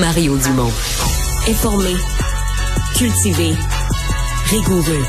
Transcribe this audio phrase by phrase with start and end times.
[0.00, 0.72] Mario Dumont.
[1.48, 1.94] Informé,
[2.96, 3.52] cultivé,
[4.46, 5.04] rigoureux.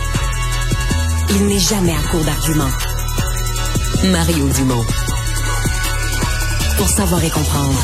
[1.32, 2.70] Il n'est jamais à court d'arguments.
[4.12, 4.84] Mario Dumont.
[6.78, 7.80] Pour savoir et comprendre.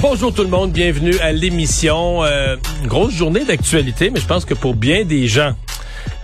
[0.00, 2.22] Bonjour tout le monde, bienvenue à l'émission.
[2.22, 5.54] Euh, grosse journée d'actualité, mais je pense que pour bien des gens,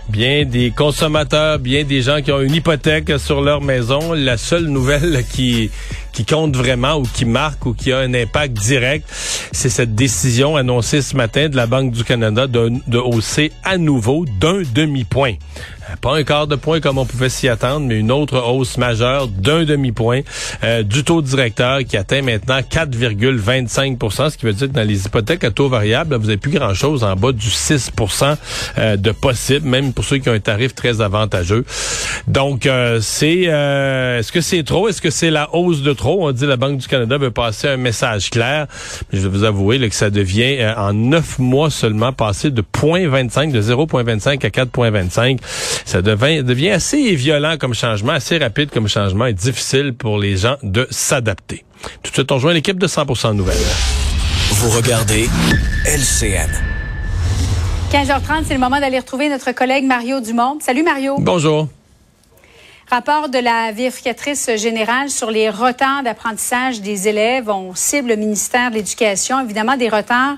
[0.09, 4.65] bien des consommateurs, bien des gens qui ont une hypothèque sur leur maison, la seule
[4.65, 5.71] nouvelle qui
[6.15, 9.07] qui compte vraiment ou qui marque ou qui a un impact direct,
[9.51, 14.25] c'est cette décision annoncée ce matin de la Banque du Canada de, hausser à nouveau
[14.39, 15.33] d'un demi-point.
[15.89, 18.77] Euh, Pas un quart de point comme on pouvait s'y attendre, mais une autre hausse
[18.77, 20.21] majeure d'un demi-point
[20.63, 25.05] euh, du taux directeur qui atteint maintenant 4,25% ce qui veut dire que dans les
[25.05, 28.35] hypothèques à taux variable, vous n'avez plus grand-chose en bas du 6%
[28.77, 31.65] euh, de possible, même pour ceux qui ont un tarif très avantageux.
[32.27, 34.87] Donc, euh, c'est est-ce que c'est trop?
[34.87, 36.27] Est-ce que c'est la hausse de trop?
[36.27, 38.67] On dit la Banque du Canada veut passer un message clair.
[39.11, 43.51] Je vais vous avouer là, que ça devient en neuf mois seulement passer de 0,25,
[43.51, 45.39] de 0,25 à 4,25
[45.83, 50.37] ça devient, devient assez violent comme changement, assez rapide comme changement et difficile pour les
[50.37, 51.65] gens de s'adapter.
[52.03, 53.57] Tout de suite, on rejoint l'équipe de 100% Nouvelles.
[54.51, 55.27] Vous regardez
[55.85, 56.49] LCN.
[57.91, 60.57] 15h30, c'est le moment d'aller retrouver notre collègue Mario Dumont.
[60.59, 61.17] Salut Mario.
[61.19, 61.67] Bonjour.
[62.89, 67.49] Rapport de la vérificatrice générale sur les retards d'apprentissage des élèves.
[67.49, 70.37] On cible le ministère de l'Éducation, évidemment des retards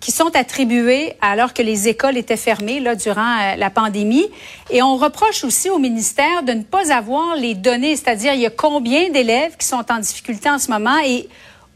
[0.00, 4.26] qui sont attribués alors que les écoles étaient fermées là, durant euh, la pandémie.
[4.70, 8.46] Et on reproche aussi au ministère de ne pas avoir les données, c'est-à-dire il y
[8.46, 11.28] a combien d'élèves qui sont en difficulté en ce moment et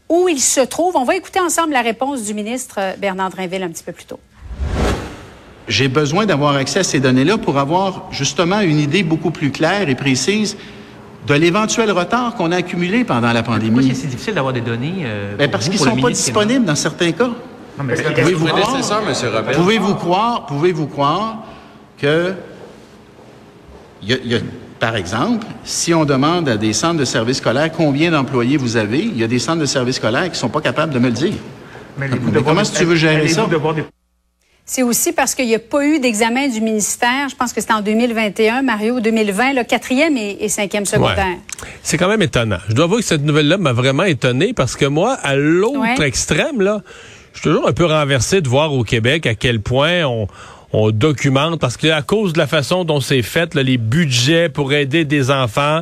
[0.09, 0.95] où ils se trouvent.
[0.95, 4.05] On va écouter ensemble la réponse du ministre euh, Bernard Drinville un petit peu plus
[4.05, 4.19] tôt.
[5.67, 9.89] J'ai besoin d'avoir accès à ces données-là pour avoir justement une idée beaucoup plus claire
[9.89, 10.57] et précise
[11.25, 13.79] de l'éventuel retard qu'on a accumulé pendant la pandémie.
[13.79, 15.03] Pourquoi c'est difficile d'avoir des données?
[15.03, 17.31] Euh, Ben, parce qu'ils ne sont pas disponibles dans certains cas.
[19.53, 21.43] Pouvez-vous croire, pouvez-vous croire,
[21.97, 22.33] que,
[24.01, 24.39] il y a- il y a-
[24.79, 28.99] par exemple, si on demande à des centres de services scolaires combien d'employés vous avez,
[28.99, 31.07] il y a des centres de services scolaires qui ne sont pas capables de me
[31.07, 31.33] le dire.
[31.97, 33.47] Mais, Mais comment est-ce que tu veux gérer ça?
[34.67, 37.29] C'est aussi parce qu'il n'y a pas eu d'examen du ministère.
[37.29, 41.17] Je pense que c'était en 2021, Mario, 2020, le quatrième et, et cinquième secondaire.
[41.27, 41.67] Ouais.
[41.83, 42.57] C'est quand même étonnant.
[42.67, 46.07] Je dois avouer que cette nouvelle-là m'a vraiment étonné parce que moi, à l'autre Ouais.
[46.07, 46.81] extrême, là,
[47.35, 50.27] je suis toujours un peu renversé de voir au Québec à quel point on,
[50.71, 54.49] on documente parce que à cause de la façon dont c'est fait, là, les budgets
[54.49, 55.81] pour aider des enfants,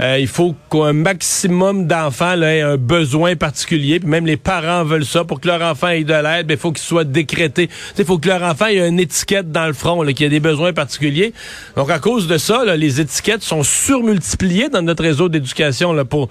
[0.00, 4.00] euh, il faut qu'un maximum d'enfants aient un besoin particulier.
[4.00, 6.72] Puis même les parents veulent ça pour que leur enfant ait de l'aide, il faut
[6.72, 7.68] qu'il soit décrété.
[7.98, 10.40] Il faut que leur enfant ait une étiquette dans le front, qu'il y a des
[10.40, 11.32] besoins particuliers.
[11.76, 16.04] Donc à cause de ça, là, les étiquettes sont surmultipliées dans notre réseau d'éducation là,
[16.04, 16.28] pour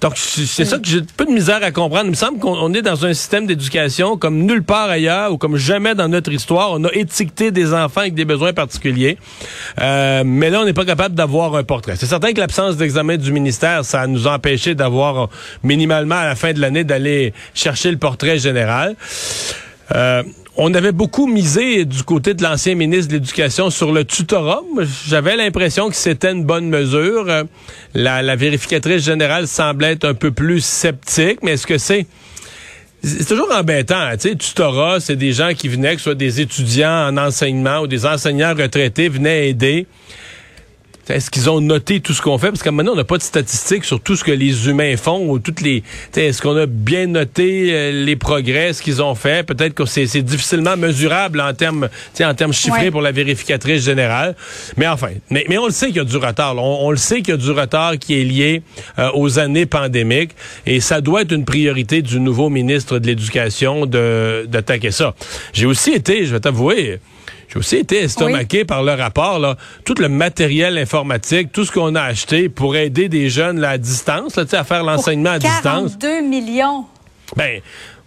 [0.00, 2.04] donc, c'est ça que j'ai peu de misère à comprendre.
[2.04, 5.38] Il me semble qu'on on est dans un système d'éducation comme nulle part ailleurs ou
[5.38, 6.72] comme jamais dans notre histoire.
[6.72, 9.16] On a étiqueté des enfants avec des besoins particuliers.
[9.80, 11.94] Euh, mais là, on n'est pas capable d'avoir un portrait.
[11.96, 15.30] C'est certain que l'absence d'examen du ministère, ça nous a empêché d'avoir
[15.62, 18.96] minimalement à la fin de l'année d'aller chercher le portrait général.
[19.94, 20.22] Euh,
[20.56, 24.62] on avait beaucoup misé du côté de l'ancien ministre de l'Éducation sur le tutorat.
[25.06, 27.26] J'avais l'impression que c'était une bonne mesure.
[27.94, 32.06] La, la vérificatrice générale semblait être un peu plus sceptique, mais est-ce que c'est...
[33.02, 36.14] C'est toujours embêtant, hein, tu sais, tutorat, c'est des gens qui venaient, que ce soit
[36.16, 39.86] des étudiants en enseignement ou des enseignants retraités, venaient aider.
[41.08, 42.48] Est-ce qu'ils ont noté tout ce qu'on fait?
[42.48, 45.28] Parce que maintenant, on n'a pas de statistiques sur tout ce que les humains font
[45.28, 45.82] ou toutes les.
[46.16, 49.46] Est-ce qu'on a bien noté euh, les progrès, ce qu'ils ont fait?
[49.46, 51.88] Peut-être que c'est difficilement mesurable en termes,
[52.20, 54.34] en termes chiffrés pour la vérificatrice générale.
[54.76, 56.56] Mais enfin, mais, mais on le sait qu'il y a du retard.
[56.56, 58.62] On, le sait qu'il y a du retard qui est lié
[58.98, 60.32] euh, aux années pandémiques.
[60.66, 65.14] Et ça doit être une priorité du nouveau ministre de l'Éducation d'attaquer ça.
[65.52, 66.98] J'ai aussi été, je vais t'avouer,
[67.48, 71.94] j'ai aussi été estomaqué par le rapport, là, tout le matériel informatique, tout ce qu'on
[71.94, 75.96] a acheté pour aider des jeunes là, à distance, là, à faire l'enseignement à distance.
[76.00, 76.84] 42 millions.
[77.36, 77.60] Ben,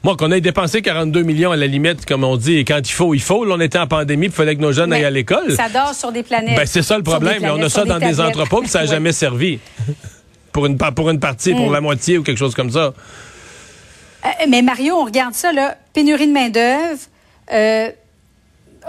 [0.03, 2.91] moi, qu'on ait dépensé 42 millions à la limite, comme on dit, et quand il
[2.91, 3.43] faut, il faut.
[3.43, 5.55] Là, on était en pandémie, il fallait que nos jeunes aillent à l'école.
[5.55, 6.55] Ça dort sur des planètes.
[6.55, 7.43] Ben, c'est ça le problème.
[7.43, 9.59] on a ça dans des entrepôts, puis ça n'a jamais servi.
[10.51, 11.73] pour une, pour une partie, pour mm.
[11.73, 12.93] la moitié ou quelque chose comme ça.
[14.25, 15.77] Euh, mais Mario, on regarde ça, là.
[15.93, 16.99] Pénurie de main-d'œuvre.
[17.51, 17.89] Euh,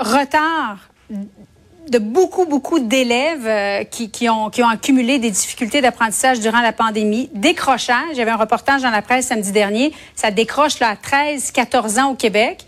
[0.01, 0.91] retard
[1.91, 7.29] de beaucoup, beaucoup d'élèves euh, qui, ont, accumulé des difficultés d'apprentissage durant la pandémie.
[7.35, 11.99] Décrochage, avait un reportage dans la presse samedi dernier, ça décroche là, à 13, 14
[11.99, 12.65] ans au Québec.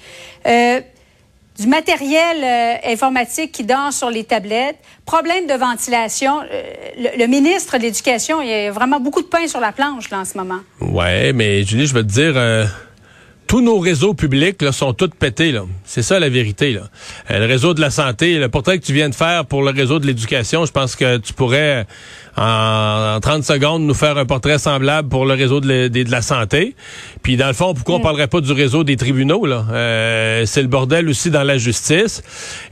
[0.46, 0.80] Euh,
[1.58, 6.40] du matériel euh, informatique qui dort sur les tablettes, problème de ventilation.
[6.98, 10.20] le, ministre de l'Éducation, il y a vraiment beaucoup de pain sur la planche là,
[10.20, 10.60] en ce moment.
[10.80, 12.68] Ouais, mais Julie, je veux te dire
[13.52, 15.52] tous nos réseaux publics là, sont tous pétés.
[15.52, 15.64] Là.
[15.84, 16.72] C'est ça la vérité.
[16.72, 16.84] Là.
[17.30, 19.72] Euh, le réseau de la santé, le portrait que tu viens de faire pour le
[19.72, 21.86] réseau de l'éducation, je pense que tu pourrais
[22.36, 26.74] en, 30 secondes nous faire un portrait semblable pour le réseau de, de, la santé.
[27.22, 28.02] Puis dans le fond, pourquoi on mm.
[28.02, 29.66] parlerait pas du réseau des tribunaux là?
[29.70, 32.22] Euh, C'est le bordel aussi dans la justice.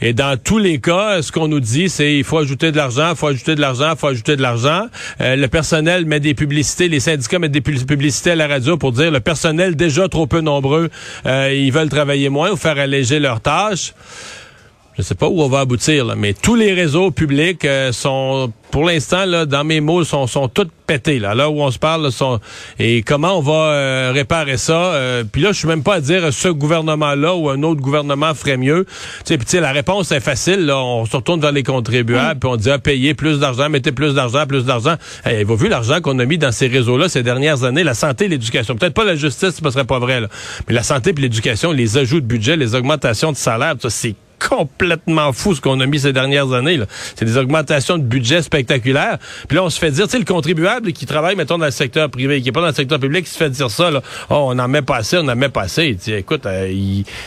[0.01, 3.11] Et dans tous les cas, ce qu'on nous dit, c'est il faut ajouter de l'argent,
[3.11, 4.87] il faut ajouter de l'argent, il faut ajouter de l'argent.
[5.21, 8.93] Euh, le personnel met des publicités, les syndicats mettent des publicités à la radio pour
[8.93, 13.19] dire le personnel déjà trop peu nombreux, euh, ils veulent travailler moins ou faire alléger
[13.19, 13.95] leurs tâches
[14.97, 18.53] je sais pas où on va aboutir, là, mais tous les réseaux publics euh, sont,
[18.71, 21.21] pour l'instant, là, dans mes mots, sont, sont tous pétés.
[21.21, 22.41] Là, là où on se parle, sont,
[22.79, 26.01] et comment on va euh, réparer ça euh, Puis là, je suis même pas à
[26.01, 28.85] dire ce gouvernement-là ou un autre gouvernement ferait mieux.
[29.25, 30.67] Tu sais, la réponse est facile.
[30.67, 33.93] Là, on se retourne vers les contribuables, puis on dit ah, payer plus d'argent, mettez
[33.93, 34.97] plus d'argent, plus d'argent.
[35.25, 38.27] Hey, vous vu l'argent qu'on a mis dans ces réseaux-là ces dernières années, la santé,
[38.27, 38.77] l'éducation.
[38.77, 40.29] Peut-être pas la justice, ce serait pas vrai, là.
[40.67, 44.15] mais la santé et l'éducation, les ajouts de budget, les augmentations de salaire, ça c'est
[44.49, 46.81] complètement fou ce qu'on a mis ces dernières années.
[47.15, 49.19] C'est des augmentations de budget spectaculaires.
[49.49, 51.71] Puis là, on se fait dire, tu sais, le contribuable qui travaille, mettons, dans le
[51.71, 54.03] secteur privé, qui est pas dans le secteur public, qui se fait dire ça, là,
[54.31, 55.97] oh, on en met pas assez, on en met pas assez.
[56.03, 56.73] Tu écoute, euh,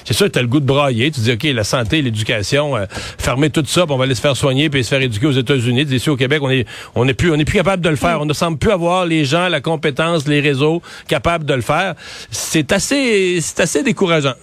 [0.03, 1.11] c'est sûr que tu as le goût de brailler.
[1.11, 4.21] Tu dis, OK, la santé, l'éducation, euh, fermer tout ça, puis on va aller se
[4.21, 5.83] faire soigner, puis se faire éduquer aux États-Unis.
[5.83, 8.21] Ici au Québec, on est, on est plus, on est plus capable de le faire.
[8.21, 11.95] On ne semble plus avoir les gens, la compétence, les réseaux capables de le faire.
[12.31, 14.33] C'est assez, c'est assez décourageant.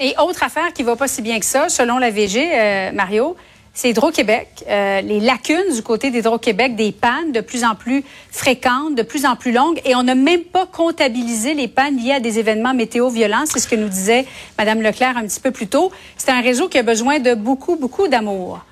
[0.00, 3.36] Et autre affaire qui va pas si bien que ça, selon la VG, euh, Mario,
[3.74, 4.64] c'est Hydro-Québec.
[4.68, 9.24] Euh, les lacunes du côté d'Hydro-Québec, des pannes de plus en plus fréquentes, de plus
[9.24, 12.74] en plus longues, et on n'a même pas comptabilisé les pannes liées à des événements
[12.74, 13.44] météo violents.
[13.46, 14.26] C'est ce que nous disait
[14.58, 15.90] Mme Leclerc un petit peu plus tôt.
[16.16, 18.64] C'est un réseau qui a besoin de beaucoup, beaucoup d'amour.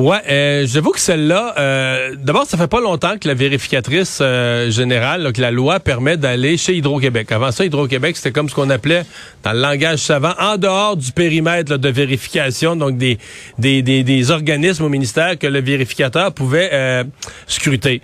[0.00, 4.70] Ouais, euh, j'avoue que celle-là, euh, d'abord, ça fait pas longtemps que la vérificatrice euh,
[4.70, 7.30] générale, que la loi permet d'aller chez Hydro-Québec.
[7.32, 9.02] Avant ça, Hydro-Québec, c'était comme ce qu'on appelait
[9.44, 13.18] dans le langage savant, en dehors du périmètre de vérification, donc des,
[13.58, 17.04] des, des, des, organismes au ministère que le vérificateur pouvait euh,
[17.46, 18.00] scruter.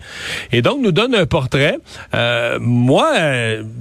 [0.53, 1.79] Et donc, nous donne un portrait.
[2.15, 3.11] Euh, moi,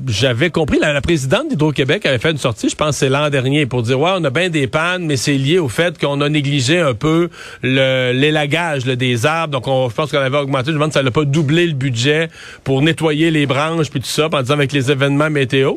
[0.07, 3.65] j'avais compris, la, la présidente d'Hydro-Québec avait fait une sortie, je pense c'est l'an dernier,
[3.65, 6.29] pour dire, ouais, on a bien des pannes, mais c'est lié au fait qu'on a
[6.29, 7.29] négligé un peu
[7.61, 9.52] le euh, l'élagage des arbres.
[9.52, 10.68] Donc, on, je pense qu'on avait augmenté.
[10.68, 12.30] Je me demande si ça n'a pas doublé le budget
[12.63, 15.75] pour nettoyer les branches puis tout ça, en disant avec les événements météo.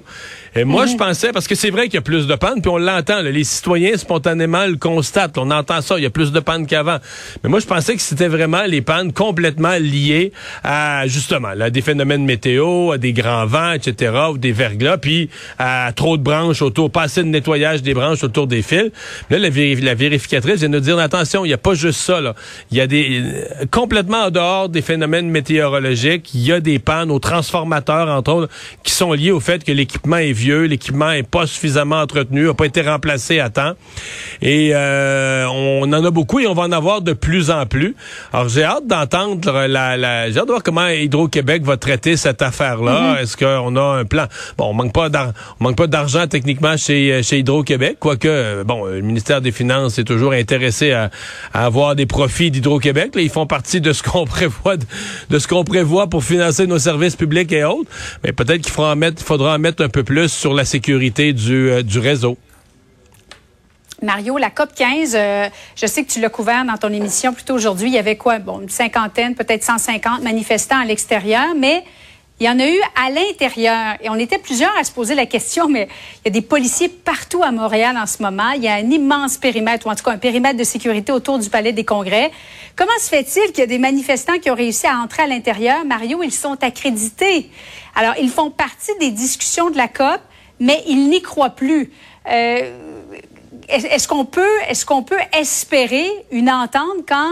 [0.56, 0.98] Et moi, je mhm.
[0.98, 3.44] pensais, parce que c'est vrai qu'il y a plus de pannes, puis on l'entend, les
[3.44, 5.36] citoyens spontanément le constatent.
[5.38, 6.98] On entend ça, il y a plus de pannes qu'avant.
[7.42, 10.32] Mais moi, je pensais que c'était vraiment les pannes complètement liées
[10.64, 15.30] à, justement, à des phénomènes météo, à des grands vents, etc., ou des verglas, puis
[15.58, 18.90] à trop de branches autour, pas assez de nettoyage des branches autour des fils.
[19.30, 22.34] Là, la, la vérificatrice vient de dire, attention, il n'y a pas juste ça, là.
[22.70, 23.22] Il y a des,
[23.70, 28.52] complètement en dehors des phénomènes météorologiques, il y a des pannes aux transformateurs, entre autres,
[28.82, 32.54] qui sont liés au fait que l'équipement est vieux, l'équipement est pas suffisamment entretenu, n'a
[32.54, 33.72] pas été remplacé à temps.
[34.40, 37.94] Et euh, on en a beaucoup et on va en avoir de plus en plus.
[38.32, 42.40] Alors j'ai hâte d'entendre la, la j'ai hâte de voir comment Hydro-Québec va traiter cette
[42.40, 43.16] affaire-là.
[43.16, 43.22] Mm-hmm.
[43.22, 44.26] Est-ce qu'on a un plan?
[44.56, 45.08] Bon, on manque pas
[45.60, 50.04] on manque pas d'argent techniquement chez chez Hydro-Québec, quoique bon, le ministère des Finances est
[50.04, 51.10] toujours intéressé à,
[51.52, 53.12] avoir des profits d'Hydro-Québec.
[53.16, 57.16] Ils font partie de ce qu'on prévoit de, ce qu'on prévoit pour financer nos services
[57.16, 57.90] publics et autres.
[58.24, 62.38] Mais peut-être qu'il faudra en mettre, un peu plus sur la sécurité du, euh, réseau.
[64.00, 67.42] Mario, la COP 15, euh, je sais que tu l'as couvert dans ton émission plus
[67.42, 67.88] tôt aujourd'hui.
[67.88, 68.38] Il y avait quoi?
[68.38, 71.82] Bon, une cinquantaine, peut-être 150 manifestants à l'extérieur, mais
[72.40, 73.96] il y en a eu à l'intérieur.
[74.00, 75.88] Et on était plusieurs à se poser la question, mais
[76.24, 78.50] il y a des policiers partout à Montréal en ce moment.
[78.52, 81.38] Il y a un immense périmètre, ou en tout cas un périmètre de sécurité autour
[81.38, 82.30] du Palais des Congrès.
[82.76, 85.84] Comment se fait-il qu'il y a des manifestants qui ont réussi à entrer à l'intérieur?
[85.84, 87.50] Mario, ils sont accrédités.
[87.96, 90.20] Alors, ils font partie des discussions de la COP,
[90.60, 91.90] mais ils n'y croient plus.
[92.30, 92.72] Euh,
[93.68, 97.30] est-ce qu'on peut, est-ce qu'on peut espérer une entente quand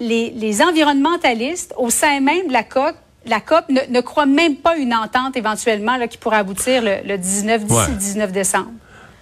[0.00, 2.94] les, environnementalistes, au sein même de la COP,
[3.26, 6.96] la COP ne, ne croient même pas une entente éventuellement là, qui pourrait aboutir le,
[7.06, 8.72] le 19, d'ici le 19 décembre?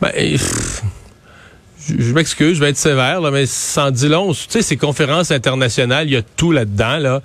[0.01, 0.13] Ben,
[1.89, 4.33] je, m'excuse, je vais être sévère, là, mais sans dit long.
[4.33, 7.23] Tu sais, ces conférences internationales, il y a tout là-dedans, là,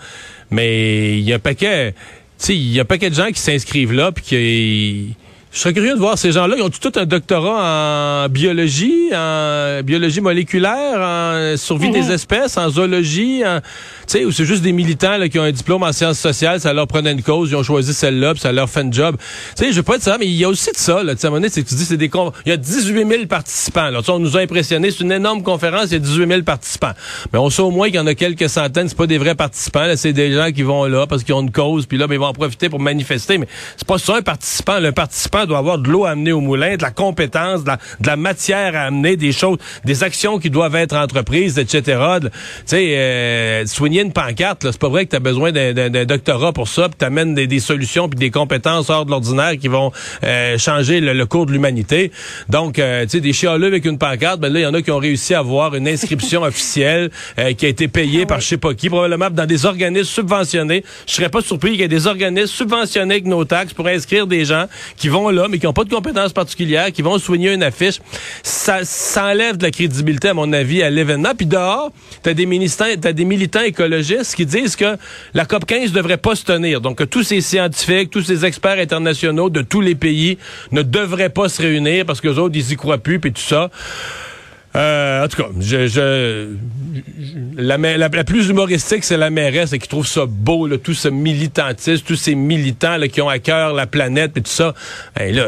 [0.51, 1.97] mais il y a un paquet, tu
[2.37, 5.15] sais, il y a un paquet de gens qui s'inscrivent là, puis qui
[5.55, 6.55] je serais curieux de voir ces gens-là.
[6.57, 12.11] Ils ont tout un doctorat en biologie, en biologie moléculaire, en survie des mhm.
[12.11, 13.65] espèces, en zoologie, en, tu
[14.07, 16.73] sais, ou c'est juste des militants là, qui ont un diplôme en sciences sociales, ça
[16.73, 19.15] leur prenait une cause, ils ont choisi celle-là, puis ça leur fait un job.
[19.55, 21.03] Tu sais, je veux pas être ça, mais il y a aussi de ça.
[21.03, 22.11] Là, à un moment donné, c'est que tu dis, c'est des
[22.45, 23.89] il y a 18 000 participants.
[23.89, 24.01] Là.
[24.07, 24.91] on nous a impressionnés.
[24.91, 26.93] C'est une énorme conférence, il y a 18 000 participants.
[27.31, 28.89] Mais on sait au moins qu'il y en a quelques centaines.
[28.89, 29.85] C'est pas des vrais participants.
[29.95, 32.19] C'est des gens qui vont là parce qu'ils ont une cause, puis là, ben, ils
[32.19, 33.37] vont en profiter pour manifester.
[33.37, 33.47] Mais
[33.77, 34.79] c'est pas ça un participant.
[34.79, 37.71] Le participant doit avoir de l'eau à amener au moulin, de la compétence, de
[38.05, 41.99] la, matière à amener, des choses, des actions qui doivent être entreprises, etc.
[42.21, 42.29] Tu
[42.65, 46.67] sais, euh, soigner une pancarte, c'est pas vrai que tu as besoin d'un doctorat pour
[46.67, 49.91] ça, puis t'amènes des, des solutions puis des compétences hors de l'ordinaire qui vont
[50.23, 52.11] euh, changer le, cours de l'humanité.
[52.49, 54.81] Donc, euh, tu sais, des chialeux avec une pancarte, ben là, il y en a
[54.81, 57.09] qui ont réussi à avoir une inscription officielle
[57.57, 60.83] qui a été payée ah par je sais pas qui, probablement dans des organismes subventionnés.
[61.07, 64.27] Je serais pas surpris qu'il y ait des organismes subventionnés avec nos taxes pour inscrire
[64.27, 64.65] des gens
[64.97, 67.99] qui vont mais qui n'ont pas de compétences particulières, qui vont soigner une affiche,
[68.43, 71.31] ça, ça enlève de la crédibilité, à mon avis, à l'événement.
[71.35, 71.91] Puis dehors,
[72.23, 74.97] t'as des militants, t'as des militants écologistes qui disent que
[75.33, 76.81] la COP 15 devrait pas se tenir.
[76.81, 80.37] Donc, que tous ces scientifiques, tous ces experts internationaux de tous les pays
[80.71, 83.41] ne devraient pas se réunir parce que les autres, ils y croient plus, puis tout
[83.41, 83.69] ça.
[84.75, 86.49] Euh, en tout cas, je,
[87.57, 92.15] la, la, plus humoristique, c'est la mairesse qui trouve ça beau, tout ce militantisme, tous
[92.15, 94.73] ces militants là, qui ont à cœur la planète et tout ça.
[95.19, 95.47] Et là,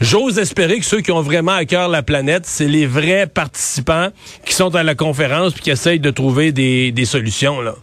[0.00, 4.08] j'ose espérer que ceux qui ont vraiment à cœur la planète, c'est les vrais participants
[4.46, 7.60] qui sont à la conférence puis qui essayent de trouver des, des solutions.
[7.60, 7.74] Là.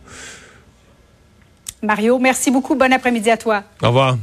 [1.84, 2.76] Mario, merci beaucoup.
[2.76, 3.64] Bon après-midi à toi.
[3.82, 4.18] Au revoir.